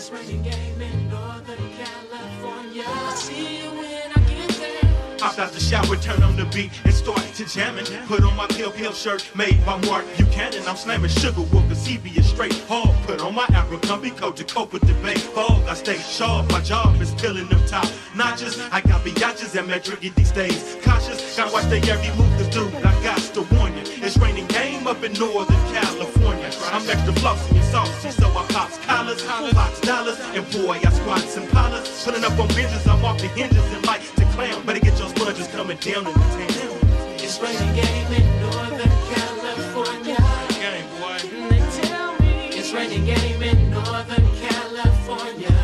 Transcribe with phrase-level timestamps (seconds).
[0.00, 2.84] It's raining game in Northern California.
[2.86, 5.18] I'll see you when I get there.
[5.20, 7.84] Hop out the shower, turn on the beat, and start to jamming.
[8.06, 10.66] Put on my Pelle Pelle shirt made by Marc Buchanan.
[10.66, 12.94] I'm slamming sugar cause he straight hog.
[13.06, 15.62] Put on my Abercrombie coat to cope with the big fog.
[15.68, 17.86] I stay sharp, my job is peeling them top
[18.16, 18.58] notches.
[18.72, 20.78] I got biatches and metric these days.
[20.82, 23.82] Cautious, gotta watch they every move, cause dude, I got to warn you.
[24.04, 26.50] It's raining game up in Northern California.
[26.72, 29.22] I'm extra flossy and saucy, I pops collars,
[29.52, 32.04] box dollars, and boy, I squats and collars.
[32.04, 34.64] Pulling up on binges, I'm off the hinges and like to clown.
[34.66, 37.16] Better get your sponges coming down in the town.
[37.18, 40.16] It's raining game in Northern California.
[40.58, 41.18] Game, boy.
[41.50, 45.56] They tell me it's raining game in Northern California.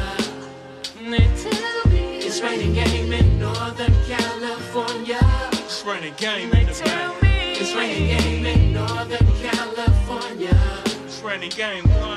[1.11, 5.21] They tell me it's raining game in Northern California.
[5.53, 7.23] It's raining game in the tell back.
[7.23, 10.59] me it's raining game in Northern California.
[11.05, 12.16] It's raining game, boy.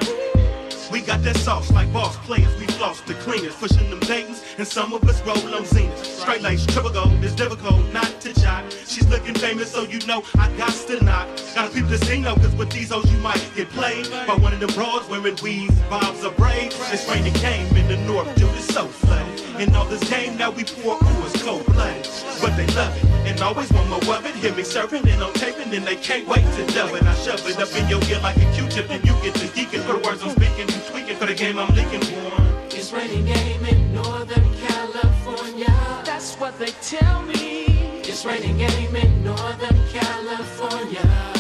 [1.10, 2.56] Got that sauce like boss players.
[2.60, 6.06] We floss the cleaners, pushing them Dayton's, and some of us roll on Zenith.
[6.06, 8.72] Straight lace, triple gold, it's difficult not to jot.
[8.86, 11.28] She's looking famous, so you know I got to knock.
[11.56, 14.54] Gotta peep the scene though, cause with these hoes you might get played by one
[14.54, 16.78] of them broads wearing weaves, bobs or braids.
[16.94, 19.49] It's raining game in the north, dude, it's so flooded.
[19.60, 22.08] And all this game that we pour, ooh, it's cold blooded.
[22.42, 24.34] But they love it, and always want more of it.
[24.36, 27.04] Hear me serving and I'm taping, and they can't wait to dub it.
[27.04, 29.84] I shove it up in your ear like a Q-tip, and you get to geeking
[29.86, 30.68] for the words I'm speaking.
[30.70, 32.32] You tweaking for the game I'm leaking for.
[32.72, 35.76] It's raining game in Northern California.
[36.06, 37.66] That's what they tell me.
[38.08, 41.34] It's raining game in Northern California.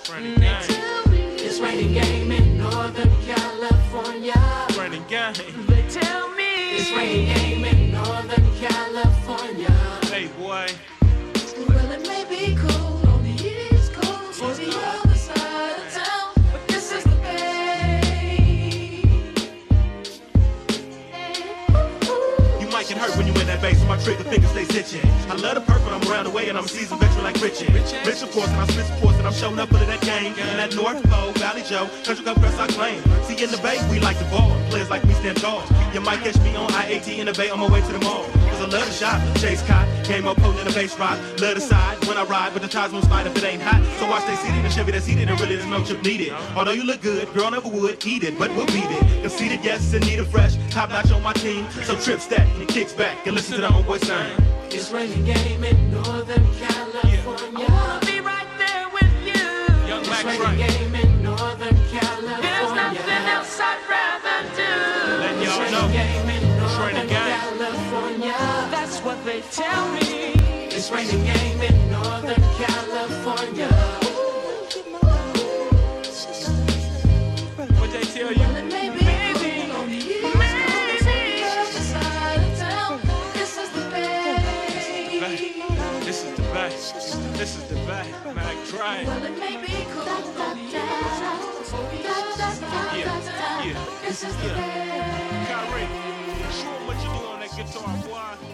[0.00, 4.32] It's raining They game, tell me it's raining game in Northern California.
[4.68, 5.34] it's raining game.
[5.66, 6.44] They tell me
[6.78, 7.39] it's raining game in Northern
[9.40, 9.70] California.
[10.04, 10.66] Hey, boy.
[11.68, 16.32] Well, it may be cool on the East Coast or the other side of town,
[16.52, 18.00] but this is the bay.
[22.60, 25.10] You might get hurt when you in that base, so my trigger finger stays itching.
[25.30, 27.72] I love the purple, I'm around the way, and I'm a seasoned veteran like Richie.
[27.72, 30.34] Rich, of course, and I spit sports, and I'm showing up under that game.
[30.38, 33.02] And that North Pole, Valley Joe, Country Club press I claim.
[33.24, 35.62] See, in the Bay, we like the ball, players like me stand tall.
[35.94, 38.04] You might catch me on I-80 in the Bay I'm on my way to the
[38.04, 38.26] mall.
[38.60, 41.18] Cause I love the shot, chase cot, came up holding the bass rod.
[41.40, 43.80] Love the side when I ride, but the tides won't slide if it ain't hot.
[43.98, 46.34] So watch they seated, the Chevy that's heated, and really there's no chip needed.
[46.54, 49.22] Although you look good, girl never would eat it, but we'll beat it.
[49.22, 51.66] Conceited, yes, and need a fresh, top notch on my team.
[51.84, 54.44] So trip stack and kicks back and listen to the homeboy sing.
[54.70, 57.64] It's raining game in Northern California.
[57.66, 59.88] I wanna be right there with you.
[59.88, 60.68] Young it's Mac raining Dre.
[60.68, 62.42] game in Northern California.
[62.44, 64.68] There's nothing else I'd rather do.
[65.16, 66.29] Letting It's y'all raining know.
[69.30, 70.34] They tell me.
[70.74, 73.70] It's raining game in Northern California.
[77.78, 78.48] What they tell you?
[78.60, 83.00] It may be cool on the East Coast or the other side of town.
[83.34, 84.34] This is the bay.
[86.06, 86.94] This is the best.
[87.38, 88.10] This is the best.
[88.34, 89.04] Mac Dre.
[89.06, 93.86] Well, it may be cool on the East Coast or the other side Yeah, yeah,
[94.02, 95.46] This is the yeah.
[95.46, 95.86] Kyrie,
[96.58, 98.49] show 'em what you do on that guitar, boy.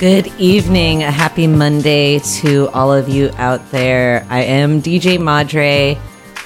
[0.00, 1.02] Good evening.
[1.02, 4.26] A happy Monday to all of you out there.
[4.30, 5.98] I am DJ Madre.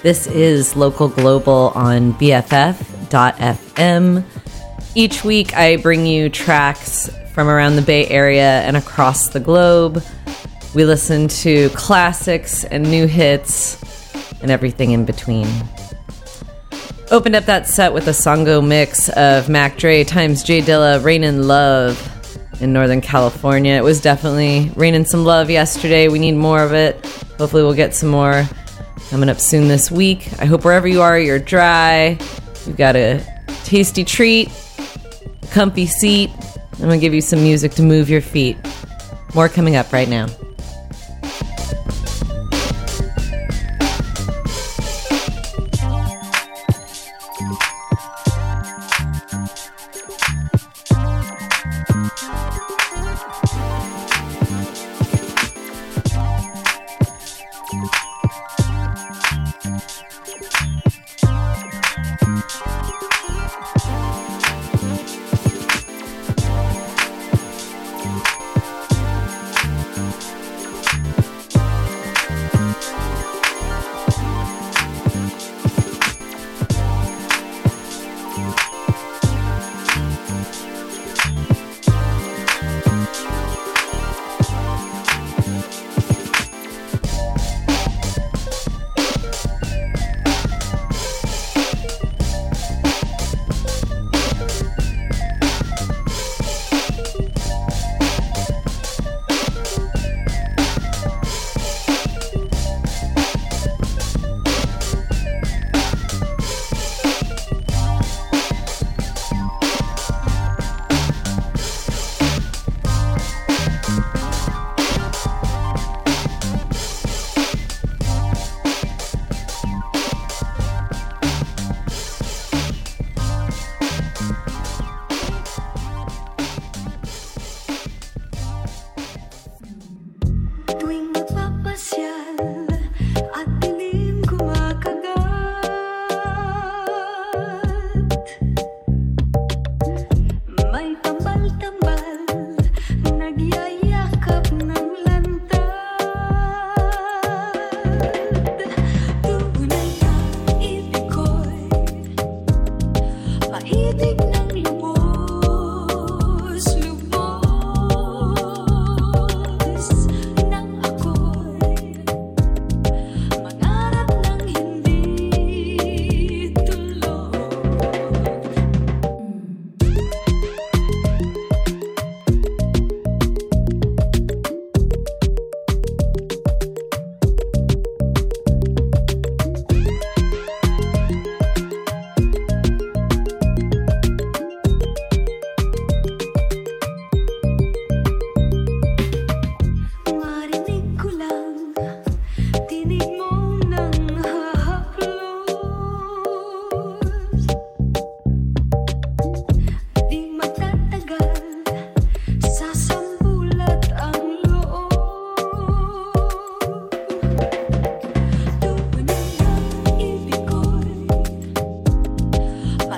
[0.03, 2.65] This is Local Global on BFF.FM.
[4.97, 10.03] Each week, I bring you tracks from around the Bay Area and across the globe.
[10.75, 13.81] We listen to classics and new hits
[14.43, 15.47] and everything in between.
[17.13, 21.43] Opened up that set with a Sango mix of Mac Dre times J Dilla, Raining
[21.43, 22.11] Love
[22.61, 23.73] in Northern California.
[23.75, 26.09] It was definitely raining some love yesterday.
[26.09, 27.05] We need more of it.
[27.39, 28.45] Hopefully, we'll get some more
[29.11, 30.29] coming up soon this week.
[30.39, 32.19] I hope wherever you are, you're dry.
[32.67, 33.25] You've got a
[33.65, 34.51] tasty treat,
[35.43, 36.31] a comfy seat.
[36.75, 38.57] I'm going to give you some music to move your feet.
[39.35, 40.27] More coming up right now.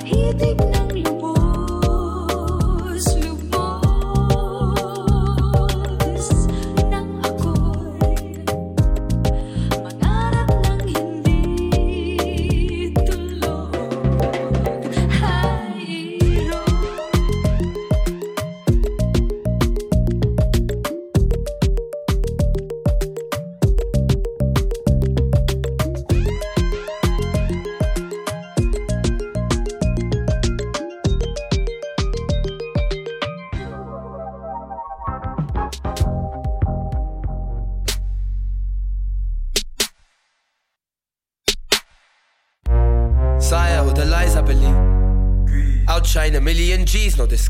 [0.07, 0.66] G's, no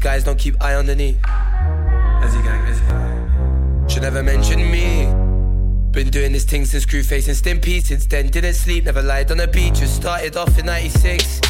[0.06, 1.20] disguise, don't keep eye underneath.
[2.22, 3.88] Ezzy gang, Ezzy gang.
[3.88, 5.06] Should never mention me.
[5.90, 7.82] Been doing this thing since crew facing Stimpy.
[7.82, 9.80] Since then, didn't sleep, never lied on the beach.
[9.80, 11.40] Just started off in 96.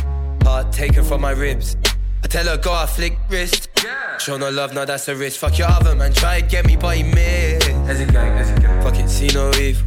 [0.42, 1.76] Heart taken from my ribs.
[2.24, 3.68] I tell her, go, I flick wrist.
[3.84, 4.16] Yeah.
[4.16, 5.38] Show no love, now that's a risk.
[5.40, 7.68] Fuck your other man, try to get me, but he missed.
[7.90, 8.82] Ezzy gang, Ezzy gang.
[8.82, 9.84] Fuck it, see no evil.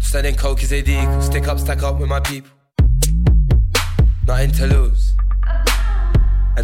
[0.00, 1.20] Standing coke is a deal.
[1.20, 2.50] Stick up, stack up with my people.
[4.26, 5.05] Nothing to lose.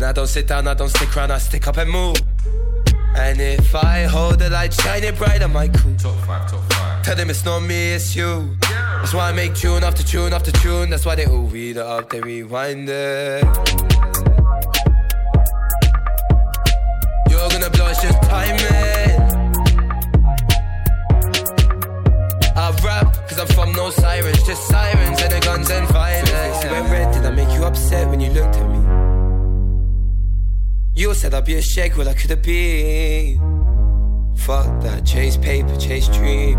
[0.02, 2.16] And I don't sit down, I don't stick around, I stick up and move.
[3.14, 5.94] And if I hold the light shining bright, I might cool.
[5.94, 7.04] Top five, top five.
[7.04, 8.56] Tell them it's not me, it's you.
[8.62, 10.90] That's why I make tune after tune after tune.
[10.90, 13.44] That's why they all read it up, they rewind it.
[17.30, 19.22] You're gonna blow, it's just timing.
[22.56, 26.64] I rap, cause I'm from no sirens, just sirens and the guns and violence.
[26.64, 29.01] Went red, did I make you upset when you looked at me?
[30.94, 33.38] You said I'd be a shake, well I could have been.
[34.36, 36.58] Fuck that, chase paper, chase dream.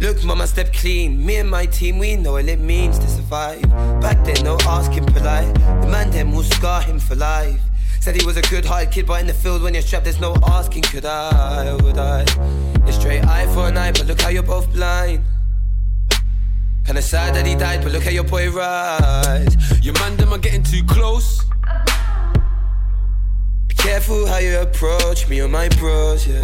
[0.00, 1.24] Look, mama, step clean.
[1.24, 3.62] Me and my team, we know what it means to survive.
[4.00, 5.54] Back then, no asking polite.
[5.54, 7.60] The man then will scar him for life.
[8.00, 10.20] Said he was a good hearted kid, but in the field when you're strapped, there's
[10.20, 12.22] no asking, could I or would I?
[12.84, 15.22] A straight eye for an eye, but look how you're both blind.
[16.84, 19.54] Kinda sad that he died, but look how your boy rise.
[19.84, 21.44] Your man, them are getting too close.
[23.84, 26.40] Careful how you approach me or my bros, yeah.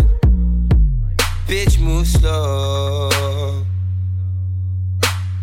[1.48, 3.08] Bitch, move slow.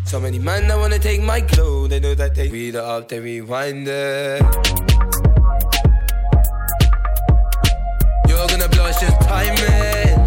[0.04, 3.08] So many men that wanna take my clothes, they know that they read it up,
[3.08, 4.40] they rewind it.
[8.28, 10.20] You're gonna blow, it's just timing.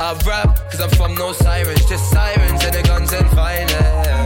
[0.00, 4.21] I rap, cause I'm from no sirens, just sirens and the guns and violence.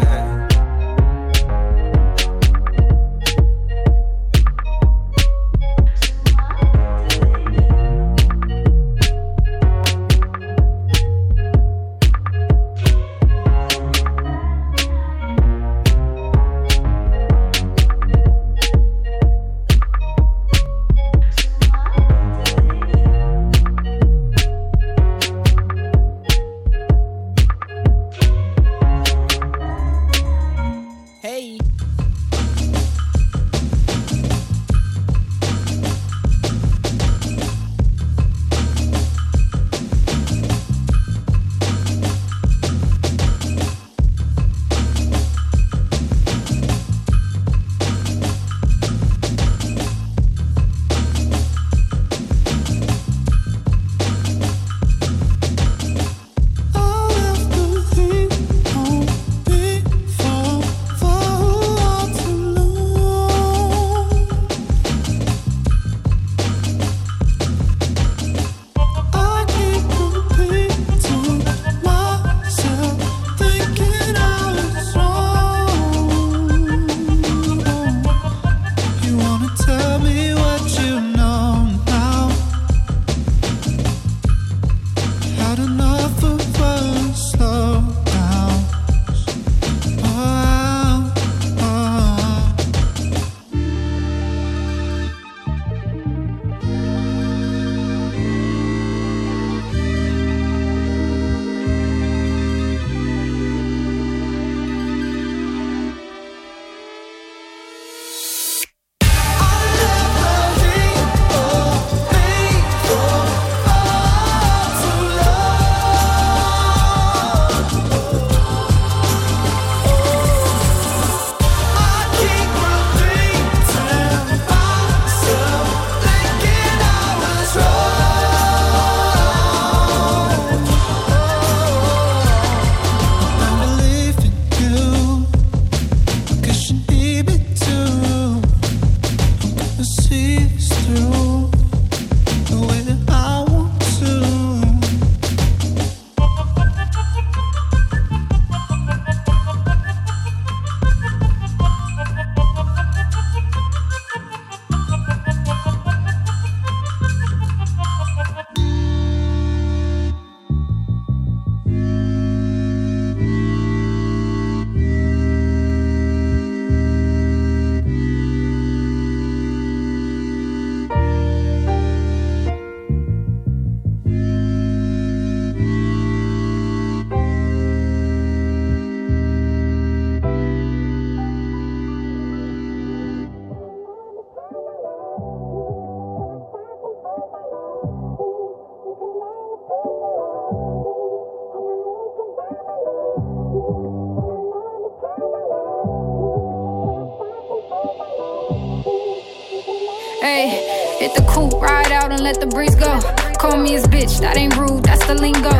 [203.46, 205.54] Call me his bitch, that ain't rude, that's the lingo.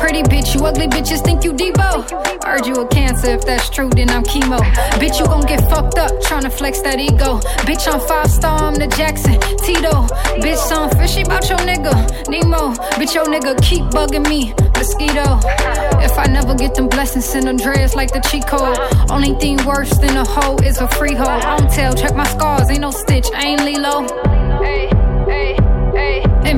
[0.00, 2.08] Pretty bitch, you ugly bitches think you Debo.
[2.42, 4.58] Heard you a cancer, if that's true, then I'm chemo.
[4.96, 7.38] Bitch, you gon' get fucked up, tryna flex that ego.
[7.68, 10.08] Bitch, I'm five star, I'm the Jackson, Tito.
[10.40, 11.92] Bitch, I'm fishy about your nigga,
[12.30, 12.72] Nemo.
[12.96, 15.40] Bitch, your nigga keep bugging me, mosquito.
[16.00, 18.78] If I never get them blessings, send Andreas like the code.
[19.10, 21.24] Only thing worse than a hoe is a free hoe.
[21.26, 24.19] I don't tell, check my scars, ain't no stitch, I ain't Lilo.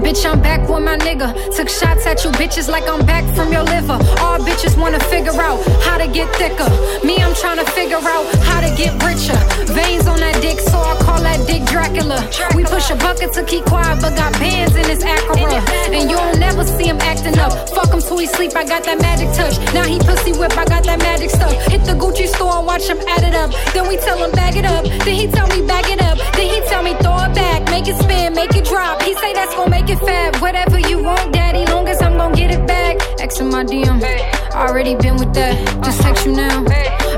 [0.01, 1.33] Bitch, I'm back with my nigga.
[1.57, 3.99] Took shots at you bitches like I'm back from your liver.
[4.21, 6.69] All bitches wanna figure out how to get thicker.
[7.05, 9.37] Me, I'm trying to figure out how to get richer.
[9.73, 12.19] Veins on that dick, so I call that dick Dracula.
[12.55, 15.61] We push a bucket to keep quiet, but got bands in his Acura.
[15.93, 17.53] And you don't never see him acting up.
[17.71, 19.57] Fuck him till he sleep, I got that magic touch.
[19.75, 21.53] Now he pussy whip, I got that magic stuff.
[21.69, 23.53] Hit the Gucci store and watch him add it up.
[23.73, 24.85] Then we tell him bag it up.
[25.05, 26.19] Then he tell me bag it up.
[26.35, 29.03] Then he tell me throw it back, make it spin, make it drop.
[29.03, 30.41] He say that's gonna make it fat.
[30.41, 32.97] Whatever you want, daddy, long as I'm gonna get it back.
[33.21, 34.03] X in my DM.
[34.55, 35.55] Already been with that.
[35.85, 36.65] Just text you now.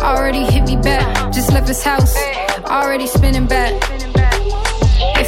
[0.01, 1.33] Already hit me back.
[1.33, 2.17] Just left his house.
[2.65, 3.94] Already spinning back.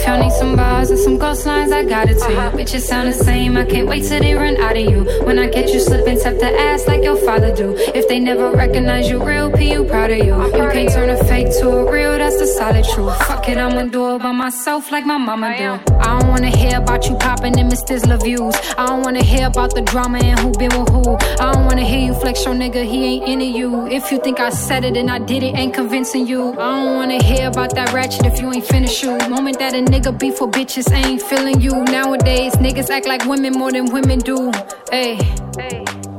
[0.07, 2.37] Y'all need some bars and some ghost lines, I got it too.
[2.57, 5.03] Bitches sound the same, I can't wait till they run out of you.
[5.25, 7.75] When I catch you slipping, tap the ass like your father do.
[7.93, 10.37] If they never recognize you real, P, you proud of you.
[10.57, 13.17] You can't turn a fake to a real, that's the solid truth.
[13.27, 15.93] Fuck it, I'ma do it by myself like my mama do.
[15.97, 18.23] I don't wanna hear about you popping in Mr.
[18.23, 18.55] views.
[18.79, 21.17] I don't wanna hear about the drama and who been with who.
[21.43, 23.89] I don't wanna hear you flex your nigga, he ain't into you.
[23.89, 26.53] If you think I said it and I did it, ain't convincing you.
[26.53, 29.19] I don't wanna hear about that ratchet if you ain't finished you.
[29.29, 31.72] Moment that a nigga be for bitches ain't feeling you.
[31.72, 34.52] Nowadays, niggas act like women more than women do.
[34.92, 35.18] Hey,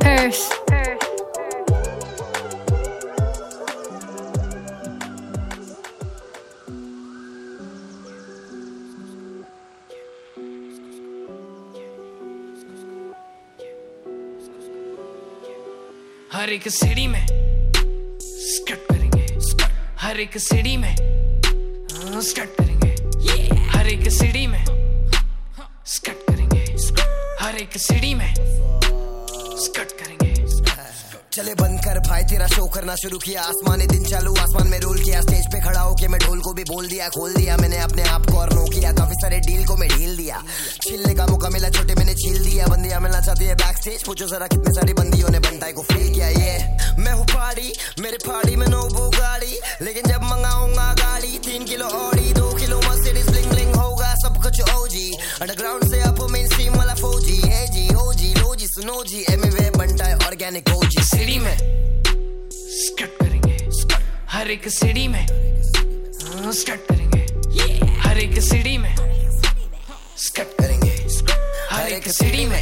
[0.00, 0.50] Paris.
[16.32, 17.26] हर एक city में
[18.20, 19.26] स्कट करेंगे
[20.00, 22.75] हर एक city में हाँ, Scott करेंगे
[23.87, 24.65] हर एक सिटी में।
[25.87, 26.77] स्कट करेंगे।
[27.41, 28.33] हर एक सिटी में।
[29.63, 30.33] स्कट करेंगे।
[31.33, 35.03] चले बंद कर भाई, तेरा शो करना शुरू किया। आसमानी दिन चालू, आसमान में रोल
[35.03, 38.03] किया। स्टेज पे खड़ा होके मैं ढोल को भी बोल दिया, खोल दिया। मैंने अपने
[38.03, 40.43] आप को और नो किया काफ़ी सारे डील को मैं ढील दिया।
[40.87, 44.27] छिलने का मौका मिला, छोटे मैंने छील दिया। बंदियाँ मिलना चाहती है बैक स्टेज पूछो
[44.27, 46.59] जरा कितने सारी बंदियों ने बनताई को फील किया ये।
[46.99, 51.85] मैं हूँ पार्टी मेरे पार्टी में नो वो गाड़ी लेकिन जब मंगाऊँगा गाड़ी, तीन किलो
[51.85, 53.46] ऑडी दो किलो होगा
[54.27, 59.03] सब कुछ ओजी अंडरग्राउंड से अप मेन स्ट्रीम वाला फौजी है जी ओजी लोजी सुनो
[59.03, 61.57] जी एमवे बनता है ऑर्गेनिक ओजी सिटी में
[62.79, 63.55] स्कट करेंगे।
[64.31, 67.21] हर एक सिटी में हाँ, स्कट करेंगे।
[67.99, 68.95] हर एक सिटी में
[70.25, 70.95] स्कट करेंगे।
[71.71, 72.61] हर एक सिटी में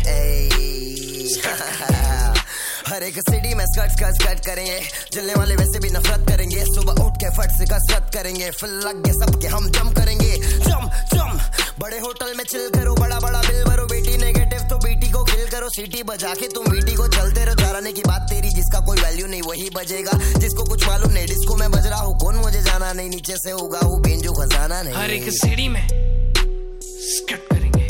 [2.87, 4.79] हर एक सिटी में स्कट स्कट स्कट करेंगे।
[5.13, 9.01] जलने वाले वैसे भी नफरत करेंगे। सुबह उठ के फट से कसरत करेंगे। फिर लग
[9.03, 11.31] गए सबके हम जम करेंगे। जम जम
[11.79, 15.45] बड़े होटल में चिल करो बड़ा बड़ा बिल भरो। बेटी नेगेटिव तो बेटी को किल
[15.51, 19.01] करो। सीटी बजा के तुम बेटी को चलते रहो। चलाने की बात तेरी जिसका कोई
[19.01, 22.61] वैल्यू नहीं वही बजेगा। जिसको कुछ मालूम नहीं डिस्को में बज रहा हूँ कौन मुझे
[22.61, 27.87] जाना नहीं नीचे से होगा हूँ बेंजो खजाना नहीं। हर एक सिटी में स्कट करेंगे।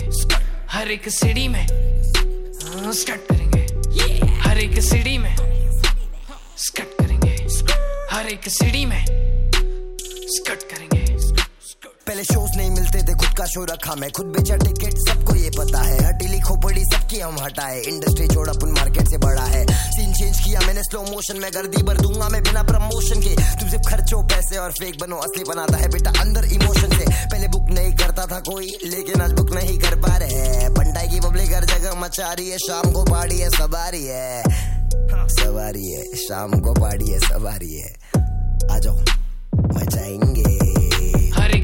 [0.72, 3.35] हर एक सिटी में हाँ, स्कट करेंगे।
[4.56, 5.36] हर एक सीढ़ी में।
[6.58, 7.48] स्कट करेंगे।
[8.12, 9.06] हर एक सीढ़ी में।
[10.28, 10.95] स्कट करेंगे।
[12.08, 15.52] पहले शोज़ नहीं मिलते थे, खुद का शो रखा मैं। खुद बेचा टिकट सबको ये
[15.58, 20.14] पता है। हटीली खोपड़ी सबकी हम हटाए। इंडस्ट्री छोड़ अपन मार्केट से बड़ा है। सीन
[20.14, 23.90] चेंज किया मैंने स्लो मोशन में। गर्दी भर दूँगा मैं बिना प्रमोशन के। तुम सिर्फ़
[23.90, 27.96] खर्चो पैसे और फेक बनो, असली बनाता है बेटा अंदर इमोशन से। पहले बुक नहीं
[27.96, 31.66] करता था कोई, लेकिन आज बुक नहीं कर पा रहे है। पंडाई की पब्लिक हर
[31.66, 34.44] जगह मचा रही है। शाम को पाड़ी है, सवारी है।
[35.28, 37.96] सवारी है। शाम को पाड़ी है, सवारी है।
[38.72, 39.00] आ जाओ।
[39.56, 40.45] मचाएँगे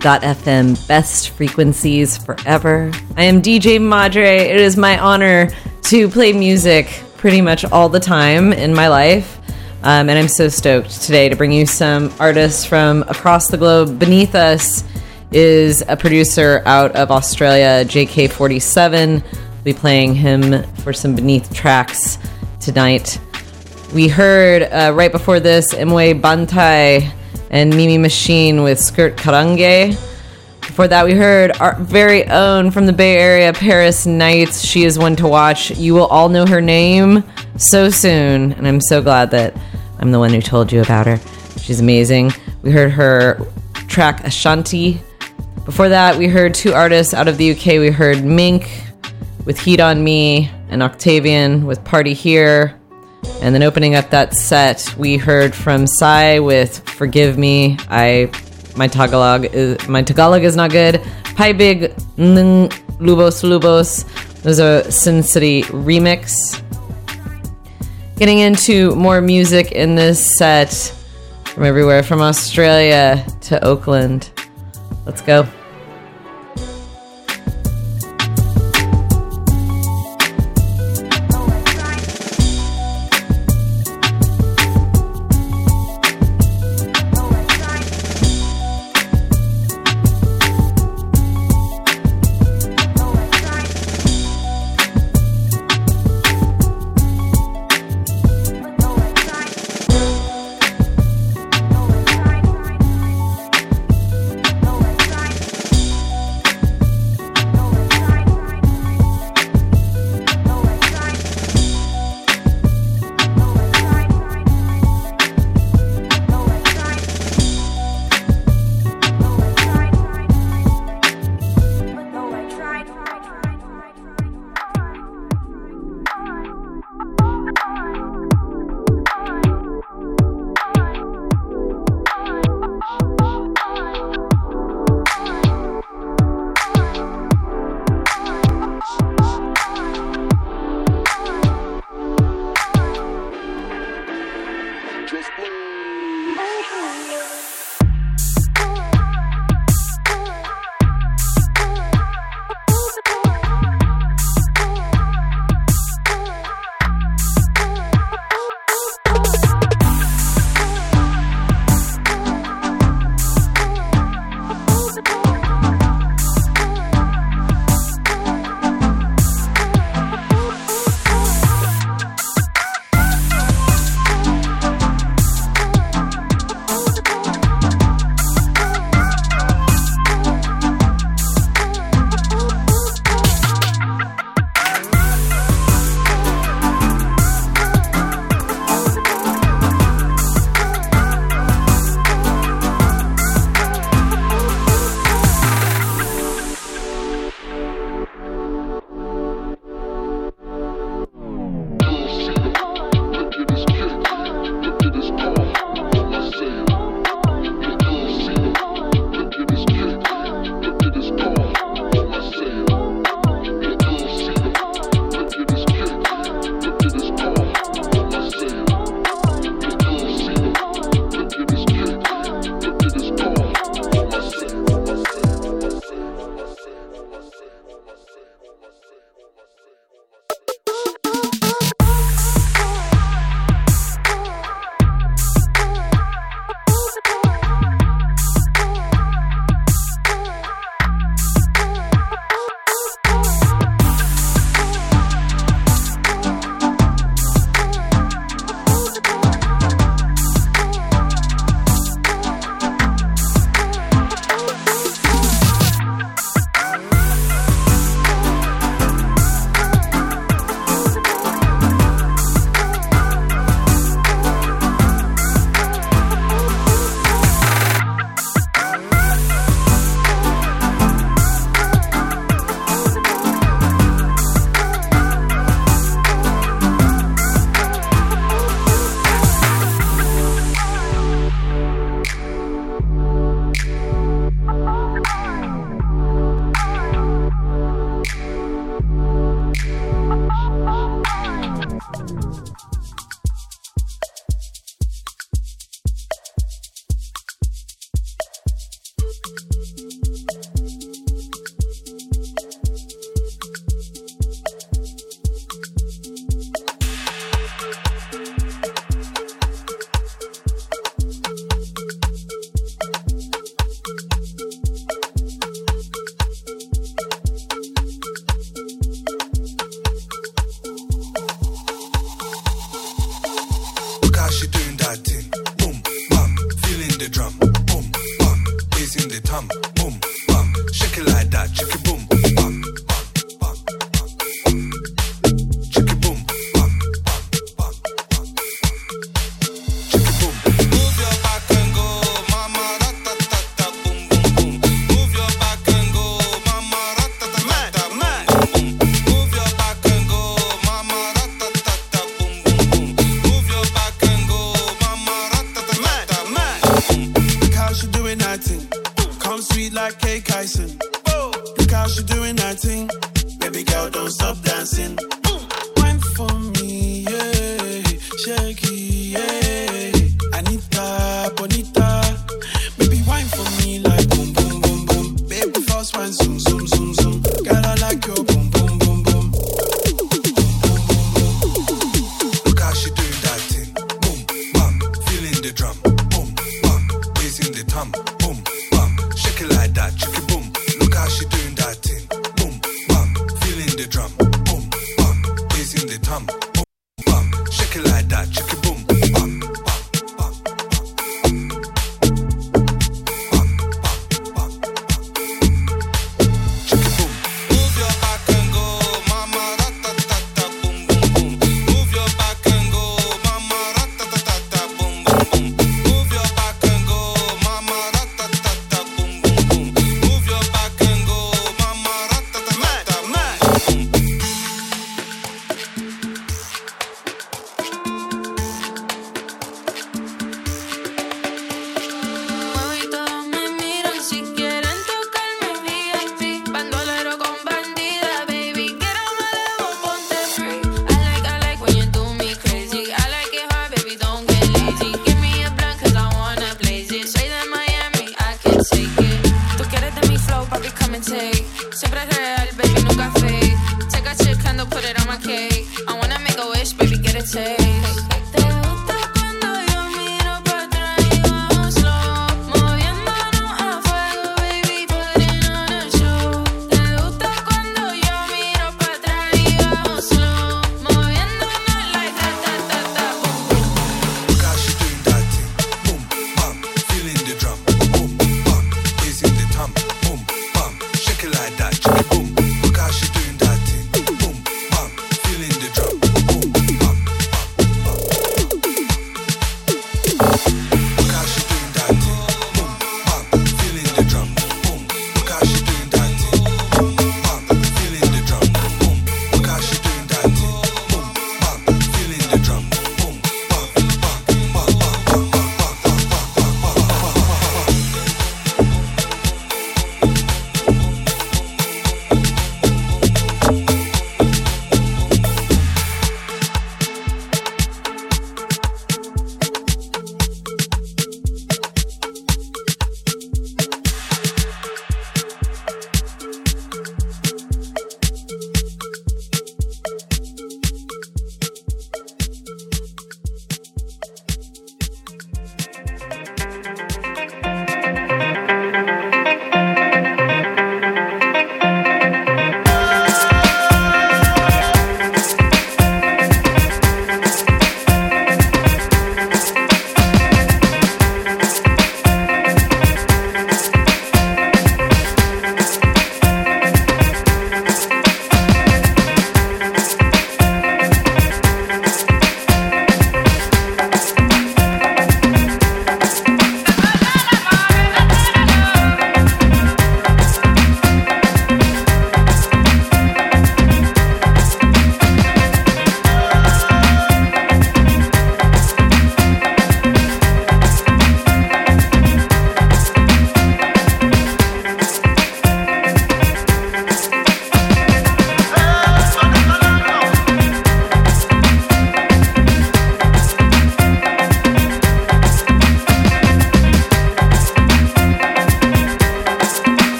[0.00, 2.92] BFF.FM, best frequencies forever.
[3.16, 4.36] I am DJ Madre.
[4.36, 5.48] It is my honor
[5.84, 9.38] to play music pretty much all the time in my life.
[9.82, 13.98] Um, and I'm so stoked today to bring you some artists from across the globe.
[13.98, 14.84] Beneath us
[15.32, 19.22] is a producer out of Australia, JK47.
[19.22, 22.18] will Be playing him for some Beneath tracks
[22.60, 23.18] tonight.
[23.94, 27.12] We heard uh, right before this Emiway Bantai
[27.50, 29.90] and Meme Machine with Skrrt Karenge.
[30.60, 34.64] Before that, we heard our very own from the Bay Area, Paris Nights.
[34.66, 35.70] She is one to watch.
[35.70, 37.24] You will all know her name
[37.56, 39.56] so soon, and I'm so glad that
[39.98, 41.18] I'm the one who told you about her.
[41.58, 42.32] She's amazing.
[42.62, 43.40] We heard her
[43.88, 45.00] track Ashanti.
[45.64, 47.78] Before that, we heard two artists out of the UK.
[47.78, 48.68] We heard Miink
[49.44, 52.78] with Heat on Me and Octavian with Party Here.
[53.42, 57.76] And then opening up that set, we heard from Sai with Forgive Me.
[57.88, 58.30] I
[58.76, 60.96] my Tagalog is my Tagalog is not good.
[61.36, 64.04] Paibig Lubos Lubos.
[64.42, 66.62] There's a Sin City remix.
[68.16, 70.72] Getting into more music in this set
[71.44, 74.30] from everywhere, from Australia to Oakland.
[75.04, 75.46] Let's go.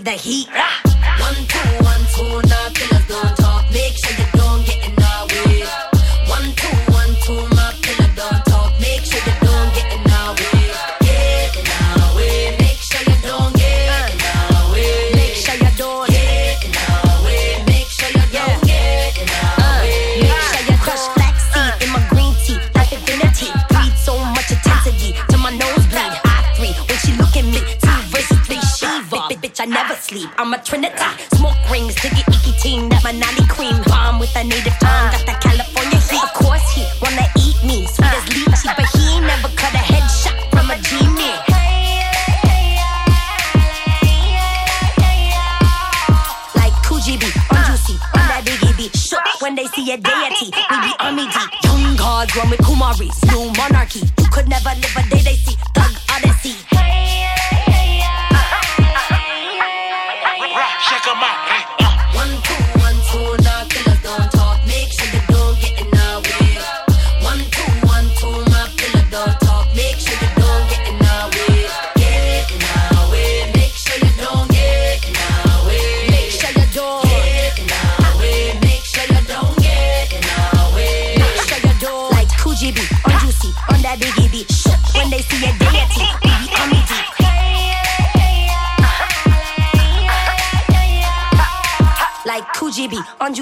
[0.00, 0.48] The heat.
[1.18, 1.87] One, two,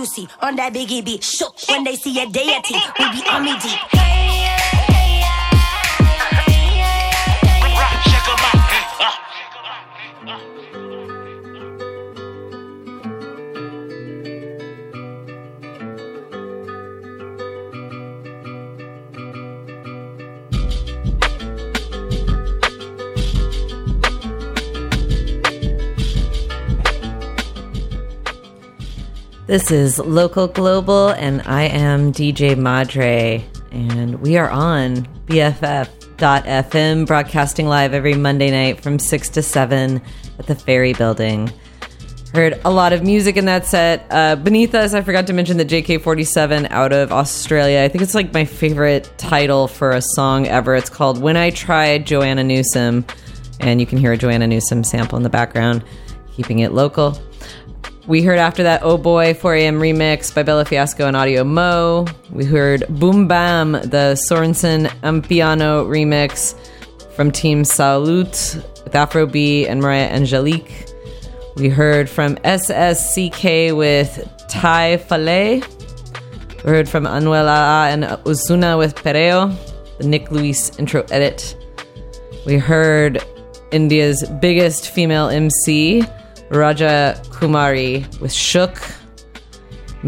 [0.07, 2.75] Juicy, on that Biggie be shook when they see a deity.
[2.99, 3.96] We be army deep.
[29.57, 37.67] This is Local Global, and I am DJ Madre, and we are on BFF.FM, broadcasting
[37.67, 40.03] live every Monday night from 6 to 7
[40.39, 41.51] at the Ferry Building.
[42.35, 44.07] Heard a lot of music in that set.
[44.11, 47.83] Uh, beneath us, I forgot to mention the JK47 out of Australia.
[47.83, 50.75] I think it's like my favorite title for a song ever.
[50.75, 53.07] It's called When I Tried Joanna Newsom,
[53.61, 55.83] and you can hear a Joanna Newsom sample in the background,
[56.35, 57.19] keeping it local.
[58.07, 62.09] We heard after that Oh Boy 4am remix by Bella Fiasco and Audiomoe.
[62.31, 66.55] We heard Boom Bam, the Sorensen Amapiano remix
[67.17, 70.93] from Team Salut with Afro B and Mariah Angeliq.
[71.57, 75.63] We heard from SSCK with Tai Fale.
[76.65, 79.53] We heard from Anuel Anuela and Ozuna with Pereo,
[79.99, 81.57] the Nick Luis intro edit.
[82.47, 83.21] We heard
[83.73, 86.07] India's biggest female MC,
[86.51, 88.79] Raja Kumari with Shook.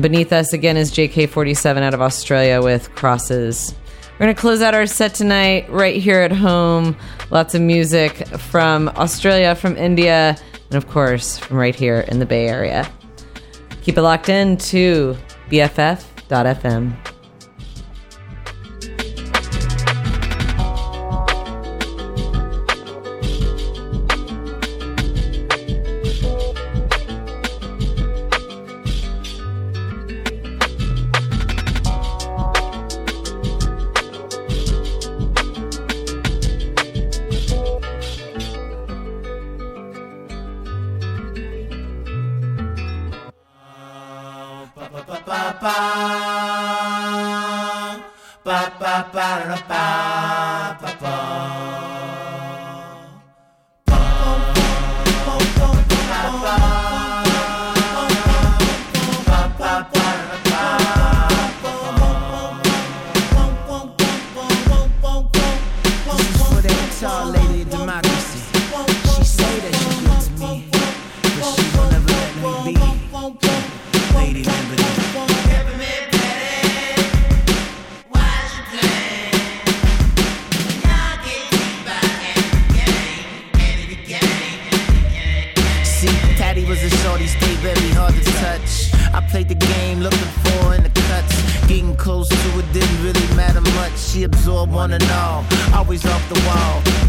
[0.00, 3.74] Beneath us again is JK47 out of Australia with Crosses.
[4.12, 6.96] We're going to close out our set tonight right here at home.
[7.30, 10.36] Lots of music from Australia, from India,
[10.70, 12.90] and of course from right here in the Bay Area.
[13.82, 15.16] Keep it locked in to
[15.50, 17.07] BFF.FM.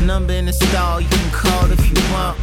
[0.09, 2.35] Number in the stall, you can call if you want.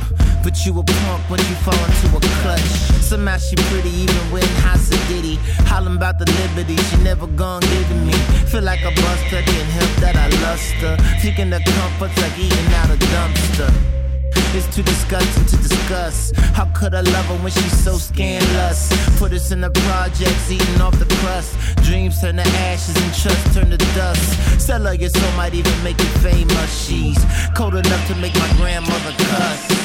[0.45, 2.61] But you a punk when you fall into a clutch.
[3.03, 5.37] Somehow she pretty even with high sedity.
[5.67, 8.13] Hollering about the liberty she never gon' give to me.
[8.53, 10.97] Feel like a buster, can't help that I lust her.
[11.21, 14.06] Thinking the comforts like eating out a dumpster.
[14.55, 16.33] It's too disgusting to discuss.
[16.55, 18.91] How could I love her when she's so scandalous?
[19.19, 21.57] Put us in the projects, eating off the crust.
[21.85, 24.61] Dreams turn to ashes and trust turn to dust.
[24.61, 26.87] Sell her your soul might even make you famous.
[26.87, 27.23] She's
[27.55, 29.76] cold enough to make my grandmother cuss.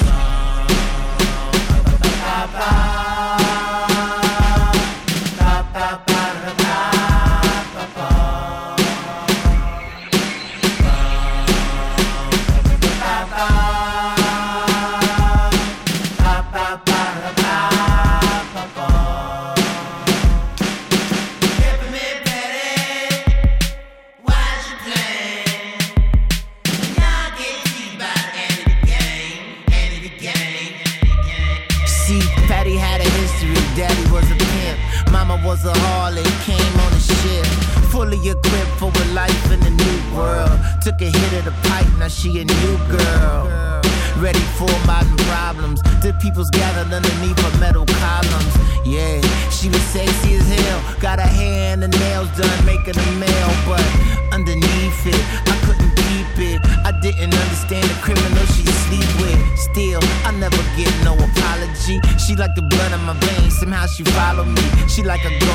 [64.03, 64.61] She follow me.
[64.87, 65.50] She like a ghoster,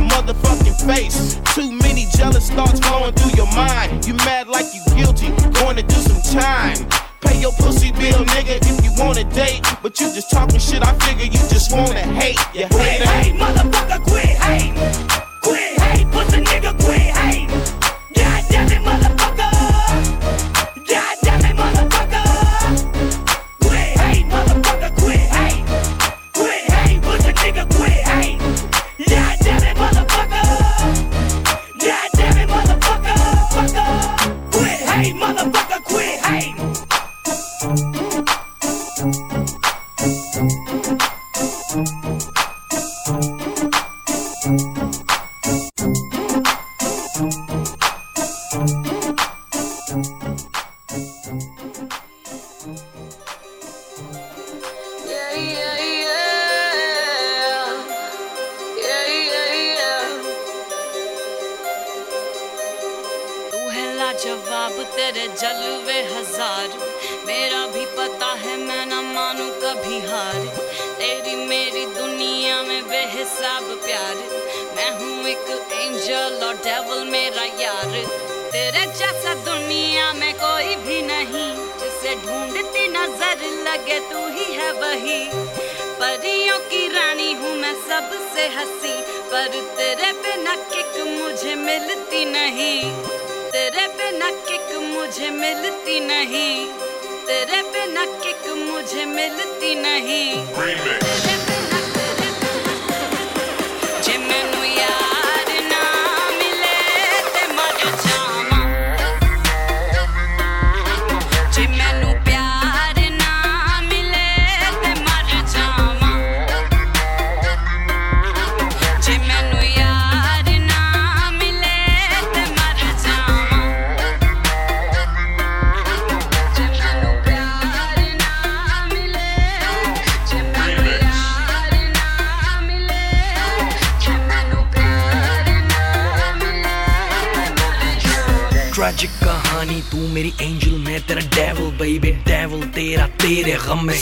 [0.00, 1.40] my motherfucking face.
[1.54, 4.06] Too many jealous thoughts going through your mind.
[4.06, 6.76] You mad like you guilty, going to do some time.
[7.20, 9.62] Pay your pussy bill, nigga, if you wanna date.
[9.82, 12.38] But you just talking shit, I figure you just wanna hate.
[12.54, 15.09] You hate, hate motherfucker, quit hate.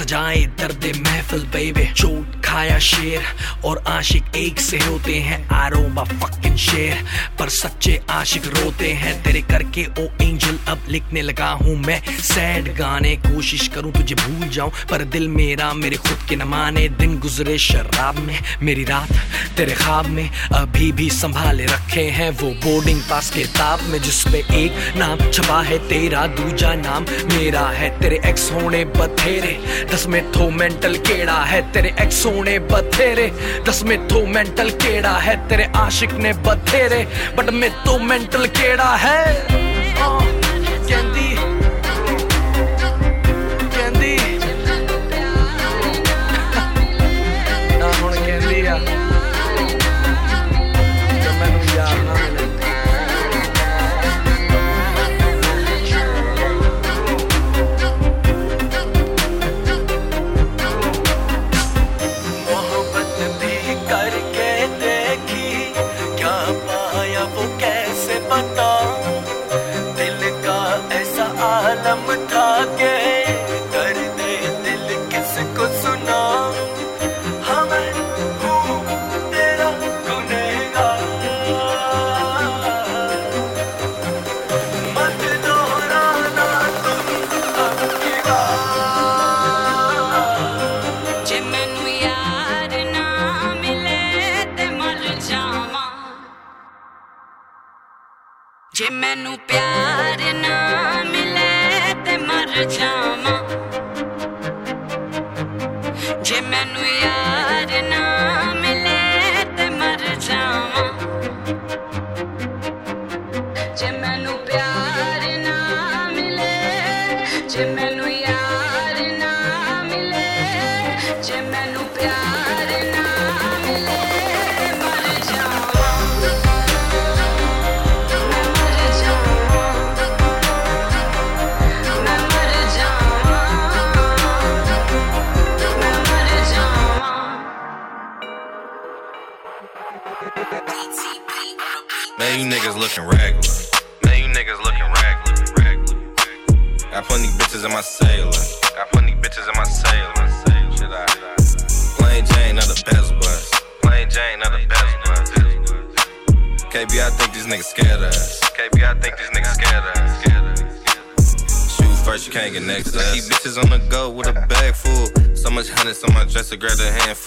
[0.08, 3.22] जाए दर्द महफिल बेबे चोट, खाया शेर
[3.64, 7.04] और आशिक एक से होते हैं। आरोमा फकिंग शेर।
[7.48, 12.66] और सच्चे आशिक रोते हैं तेरे करके। ओ एंजल, अब लिखने लगा हूँ मैं। सैड
[12.76, 17.56] गाने कोशिश करूँ तुझे भूल जाऊँ, पर दिल मेरा मेरे खुद के नमाने दिन गुजरे
[17.58, 19.12] शराब में, मेरी रात
[19.56, 24.38] तेरे ख्वाब में। अभी भी संभाले रखे हैं वो बोर्डिंग पास के किताब में जिसमें
[24.40, 29.56] एक नाम छपा है, तेरा दूजा नाम। मेरा है तेरे एक्स होने बथेरे,
[29.92, 33.26] दस में तो थो मेंटल केड़ा है तेरे एक्स होने बथेरे।
[33.66, 37.02] दस में तो थो मेंटल केड़ा है तेरे आशिक ने बथेरे।
[37.38, 39.67] बट में तो मेंटल केड़ा है।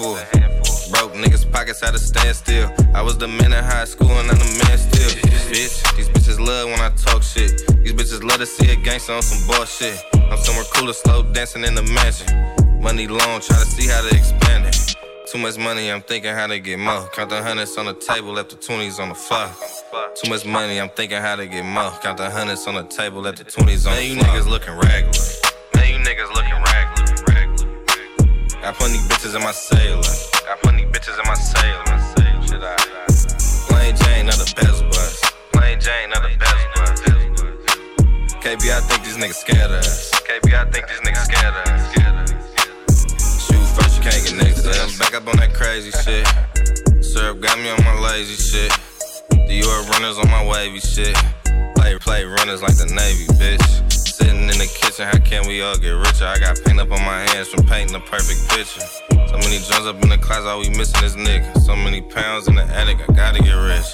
[0.03, 0.91] Handful.
[0.91, 2.69] Broke niggas' pockets at a standstill.
[2.93, 5.09] I was the man in high school and I'm the man still.
[5.51, 7.51] Bitch, these bitches love when I talk shit.
[7.83, 9.99] These bitches love to see a gangster on some bullshit.
[10.13, 12.27] I'm somewhere cooler, slow dancing in the mansion.
[12.81, 14.95] Money long, try to see how to expand it.
[15.31, 17.07] Too much money, I'm thinking how to get more.
[17.13, 19.49] Count the hundreds on the table, left the twenties on the floor.
[20.15, 21.91] Too much money, I'm thinking how to get more.
[22.01, 24.17] Count the hundreds on the table, left the twenties on the floor.
[24.17, 25.30] Man, you niggas looking regular.
[29.31, 30.01] Bitches in my sailor.
[30.45, 31.85] Got plenty bitches in my sailor.
[32.47, 32.75] Shit, I.
[33.67, 35.21] Plain Jane, not the best bus.
[35.53, 37.01] Plain Jane, not the best bus.
[38.41, 40.11] KB, I think these niggas scared of us.
[40.11, 41.81] KB, I think these niggas scared of us.
[43.45, 44.97] Shoot first, you can't get next to us.
[44.99, 46.27] Back up on that crazy shit.
[47.03, 48.71] Syrup got me on my lazy shit.
[49.49, 51.15] Euro runners on my wavy shit.
[51.75, 54.00] Play, play runners like the Navy, bitch.
[54.51, 56.25] In the kitchen, how can we all get richer?
[56.25, 58.81] I got paint up on my hands from painting a perfect picture.
[59.31, 61.57] So many drums up in the closet, all we missing is nigga.
[61.61, 63.85] So many pounds in the attic, I gotta get rich.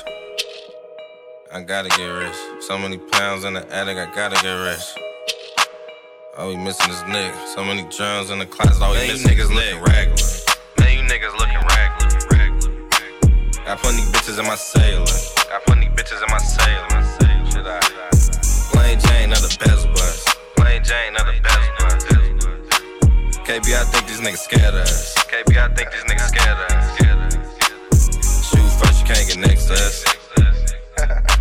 [1.53, 2.35] I gotta get rich.
[2.61, 4.81] So many pounds in the attic, I gotta get rich.
[6.35, 7.37] All we missing is nigga.
[7.53, 9.85] So many drums in the closet, all we Man, you missing is niggas nigga.
[9.85, 10.17] regular.
[10.79, 12.17] Man, you niggas looking regular.
[13.63, 15.05] Got plenty bitches in my sailor.
[15.51, 17.51] Got plenty bitches in my sailor.
[17.51, 17.79] Shit, I.
[18.73, 19.55] Plain Jane, not the.
[19.59, 19.86] Plain
[20.87, 21.67] Jane, the best.
[23.43, 25.15] KB, I think these niggas scared of us.
[25.15, 26.85] KB, I think these niggas scared of us.
[28.47, 30.05] Shoot first, you can't get next to us.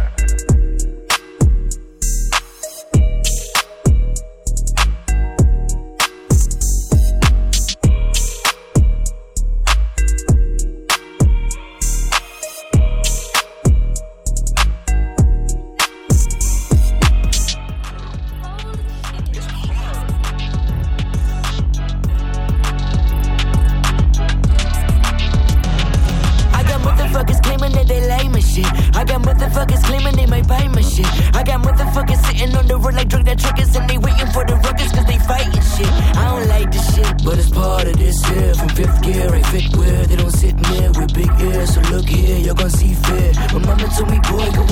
[43.96, 44.65] told me, boy, go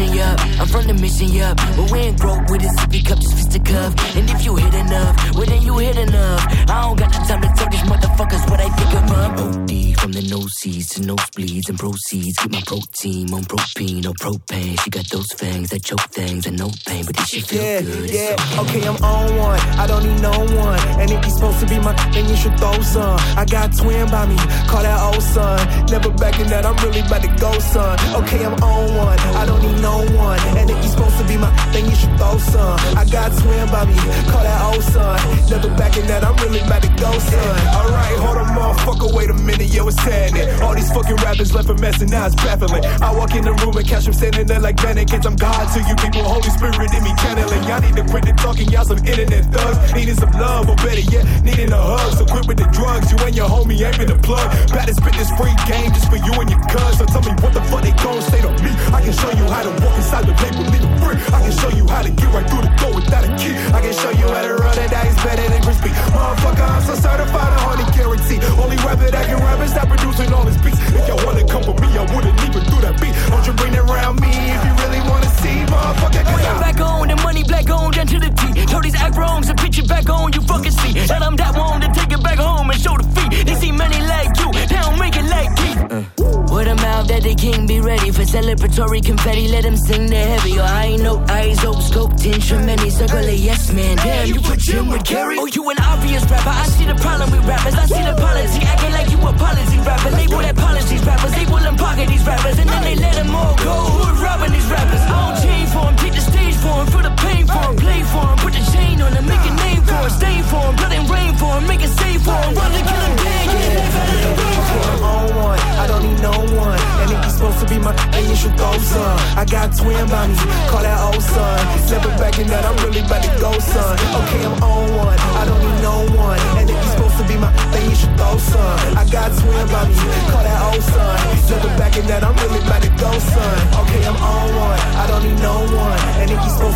[0.00, 0.40] mission, yup.
[0.60, 1.56] I'm from the mission, yup.
[1.76, 3.94] But we ain't broke with a sippy cup, just fist a cuff.
[4.16, 6.46] And if you hit enough, well then you hit enough.
[6.68, 9.38] I don't got the time to tell these motherfuckers what I pick 'em up.
[9.40, 12.36] OD from the noses to nosebleeds and proceeds.
[12.38, 14.80] Get my protein on propane or propane.
[14.82, 17.80] She got those fangs that choke things and no pain, but this she feel Yeah,
[17.82, 18.10] good.
[18.10, 19.60] yeah, okay, I'm on one.
[19.82, 20.32] I don't need no
[20.66, 20.80] one.
[21.00, 23.18] And if you supposed to be my then you should throw some.
[23.36, 24.36] I got twin by me,
[24.70, 25.58] call that old son.
[25.90, 27.94] Never backing that, I'm really about to go, son.
[28.20, 29.18] Okay, I'm on one.
[29.40, 30.40] I don't need no one.
[30.58, 32.78] And if you're supposed to be my then you should throw some.
[32.98, 33.94] I got twin by me,
[34.30, 35.18] call that old son.
[35.50, 37.58] Never backing that, I'm really about to go, son.
[37.74, 40.50] Alright, hold on, motherfucker, wait a minute, yo, it's happening.
[40.62, 42.84] All these fucking rappers left a mess and now it's baffling.
[43.02, 45.26] I walk in the room and catch them standing there like mannequins.
[45.26, 47.62] I'm God to you people, Holy Spirit in me channeling.
[47.64, 49.78] Y'all need to quit the talking, y'all some internet thugs.
[49.94, 52.18] Needing some love, or better yet, needing a hug.
[52.18, 54.50] So quit with the drugs, you and your homie ain't been the plug.
[54.74, 56.98] Better spit this free game just for you and your cuz.
[56.98, 58.72] So tell me what the fuck they gon' say to me.
[58.90, 61.18] I can show you how to walk inside the paper, leave it free.
[61.34, 63.54] I can show you how to get right through the door without a key.
[63.72, 65.90] I can show you how to run it, that is better than crispy.
[66.14, 68.38] Motherfucker, I'm so certified, a honey guarantee.
[68.58, 70.80] Only rapper that can rap is not producing all his beats.
[70.94, 73.14] If y'all wanna come for me, I wouldn't even do that beat.
[73.30, 76.24] Don't you bring it around me if you really wanna see, motherfucker.
[76.26, 78.66] When Cause I'm back on, the money black on, down to the T.
[78.66, 80.98] Show these act wrongs and pitch it back on, you fucking see.
[80.98, 83.46] And I'm that one to take it back home and show the feet.
[83.46, 85.70] They see many like you, they don't make it like me.
[85.90, 86.19] Uh.
[86.50, 89.46] Word of mouth that the king be ready for celebratory confetti.
[89.46, 90.58] Let him sing the heavy.
[90.58, 92.98] Or I ain't no eyes, open scope, ten tremendous.
[92.98, 93.96] Circle a yes man.
[93.98, 95.36] Damn, you put Jim with Gary.
[95.38, 96.50] Oh, you an obvious rapper.
[96.50, 97.74] I see the problem with rappers.
[97.74, 98.66] I see the policy.
[98.66, 100.10] Acting like you a policy rapper.
[100.10, 101.30] Label that policies rappers.
[101.38, 102.58] They will pocket these rappers.
[102.58, 103.74] And then they let them all go.
[103.94, 105.02] Who is robbing these rappers?
[105.06, 105.96] I don't change for them.
[106.02, 106.86] Take the stage for them.
[106.90, 107.76] Feel the pain for them.
[107.78, 108.38] Play for them.
[108.42, 109.24] Put the chain on them.
[109.24, 109.69] Make a name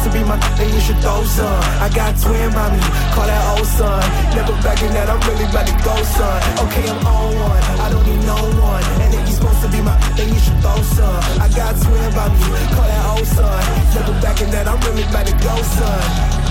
[0.05, 1.61] to be my then you should throw some.
[1.81, 2.81] I got twin by me,
[3.17, 4.05] call that old son.
[4.37, 6.39] Never backing that, I'm really about to go, son.
[6.69, 7.63] Okay, I'm on one.
[7.81, 8.85] I don't need no one.
[9.01, 11.21] And if you supposed to be my then you should throw some.
[11.41, 12.45] I got twin by me,
[12.77, 13.61] call that old son.
[13.97, 16.44] Never backing that, I'm really about to go, son.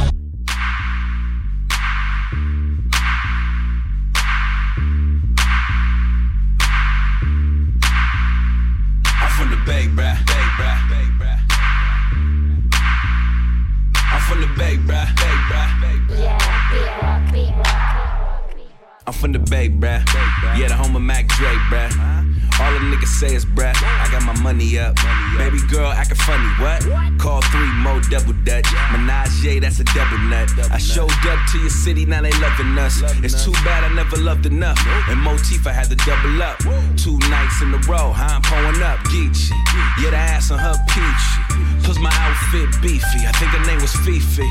[28.23, 28.67] Double dutch.
[28.91, 30.49] Menage, that's a double nut.
[30.71, 33.01] I showed up to your city, now they loving us.
[33.23, 34.79] It's too bad I never loved enough.
[35.09, 36.59] And motif, I had to double up.
[36.97, 38.13] Two nights in a row?
[38.15, 39.51] I'm pulling up, Geechee.
[39.99, 41.83] Yeah, the ass on her peachy.
[41.83, 43.27] Plus my outfit beefy.
[43.27, 44.47] I think her name was Fifi.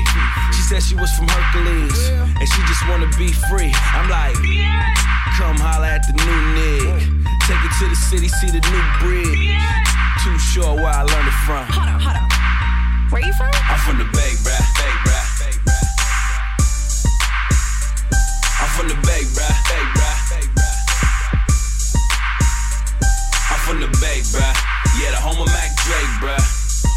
[0.53, 2.09] She said she was from Hercules.
[2.37, 3.73] And she just wanna be free.
[3.93, 4.35] I'm like,
[5.37, 7.25] come holla at the new nigga.
[7.47, 9.49] Take it to the city, see the new bridge.
[10.23, 11.65] Too sure where I learned it from.
[11.67, 12.52] Hold up, hold up.
[13.13, 13.53] Where you from?
[13.53, 14.57] I'm from the Bay, bruh.
[14.73, 15.21] Bay, bruh.
[15.37, 15.85] Bay, bruh.
[18.57, 19.53] I'm from the Bay, bruh.
[19.69, 20.17] Bay, bruh.
[20.33, 20.73] Bay, bruh.
[23.53, 24.49] I'm from the Bay, bruh.
[24.97, 26.41] Yeah, the home of Mac Dre, bruh.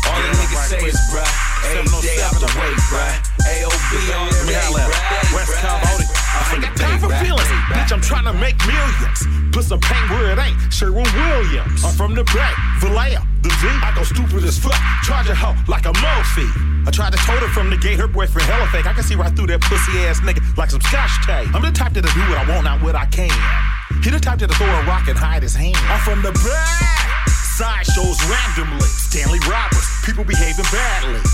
[0.09, 1.29] All the niggas say is bruh.
[1.69, 3.13] Every oh day out the way, bruh.
[3.45, 4.89] AOB on the day, bruh.
[5.37, 5.69] West bruh.
[5.69, 6.17] Cambodian.
[6.17, 7.29] I ain't got time for Bay, bruh.
[7.29, 7.53] feelings.
[7.77, 9.53] Bitch, I'm trying to make millions.
[9.53, 10.06] Put some paint where it ain't.
[10.77, 11.81] Sherwin Williams.
[11.81, 12.53] I'm from the Bay,
[12.85, 13.65] Vallejo, the V.
[13.81, 14.77] I go stupid as fuck.
[15.09, 16.53] Charge a hoe like a Mophie.
[16.85, 17.97] I tried to tote her from the gate.
[17.97, 18.85] Her boyfriend hella fake.
[18.85, 21.49] I can see right through that pussy ass nigga like some scotch tape.
[21.57, 23.33] I'm the type that'll do what I want, not what I can.
[24.05, 25.81] He the type that'll throw a rock and hide his hand.
[25.89, 26.77] I'm from the Bay.
[27.57, 28.85] Side shows randomly.
[28.85, 29.89] Stanley Roberts.
[30.05, 31.25] People behaving badly.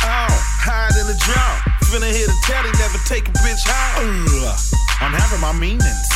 [0.00, 0.32] Oh,
[0.64, 1.56] hide in the drum.
[1.92, 4.24] Finna hit a telly, never take a bitch home.
[4.48, 4.56] Ugh.
[5.04, 6.08] I'm having my meanings.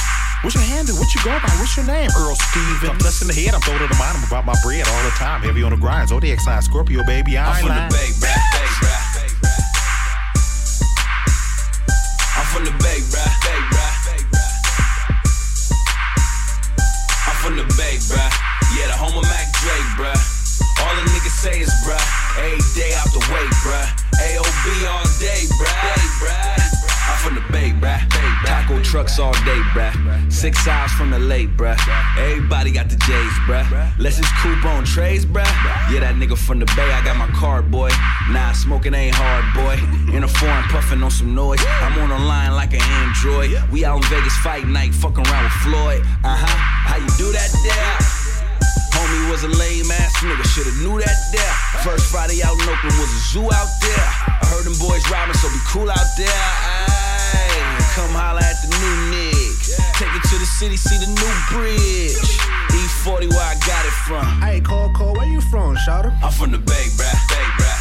[0.42, 0.96] What's your handle?
[0.98, 1.54] What you go by?
[1.62, 2.10] What's your name?
[2.18, 2.90] Earl Steven.
[2.90, 3.54] I'm blessed in the head.
[3.54, 4.18] I'm throwing to the mind.
[4.18, 5.40] I'm about my bread all the time.
[5.42, 6.08] Heavy on the grind.
[6.08, 7.38] Zodiac sign, Scorpio, baby.
[7.38, 7.90] I I'm ain't from the lying.
[7.94, 8.42] Bay, bruh.
[8.50, 8.98] Bay, bruh.
[12.34, 13.30] I'm from the Bay, bruh.
[13.46, 13.94] Bay, bruh.
[17.22, 18.30] I'm from the Bay, bruh.
[18.74, 20.18] Yeah, the home of Mac Dre, bruh.
[20.82, 22.02] All the niggas say is bruh.
[22.42, 23.86] Every day out the way, bruh.
[24.18, 25.06] AOB all
[27.82, 28.00] bruh.
[28.46, 29.92] Taco trucks all day, bruh.
[30.32, 31.76] Six hours from the lake, bruh.
[32.16, 33.66] Everybody got the J's, bruh.
[33.98, 35.44] Let's just coupe on trays, bruh.
[35.90, 37.90] Yeah, that nigga from the Bay, I got my card, boy.
[38.30, 39.76] Nah, smoking ain't hard, boy.
[40.16, 41.60] In a foreign puffing on some noise.
[41.80, 43.50] I'm on the line like an android.
[43.70, 46.02] We out in Vegas fight night, fucking around with Floyd.
[46.24, 46.58] Uh huh.
[46.88, 48.21] How you do that there?
[49.12, 51.54] Homie was a lame ass nigga, shoulda knew that there.
[51.84, 54.08] First Friday out in Oakland was a zoo out there.
[54.40, 56.32] I heard them boys robbing, so be cool out there.
[57.36, 57.60] Ayy,
[57.92, 59.52] come holla at the new nig.
[60.00, 62.16] Take it to the city, see the new bridge.
[62.72, 64.24] E40 where I got it from.
[64.40, 66.16] Hey, Cole, Cole, where you from, Shouter?
[66.22, 67.12] I'm from the Bay, bruh.
[67.28, 67.71] Bay, bruh.